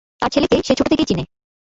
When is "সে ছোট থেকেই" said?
0.67-1.07